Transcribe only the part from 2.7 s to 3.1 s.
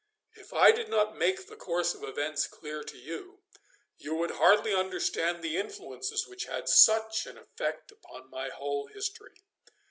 to